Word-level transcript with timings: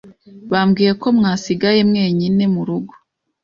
Bambwiye 0.51 0.91
ko 1.01 1.07
mwasigaye 1.17 1.81
mwenyine 1.89 2.43
murugo 2.53 2.93